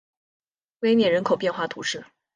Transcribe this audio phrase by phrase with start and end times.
[0.79, 2.03] 威涅人口变化图示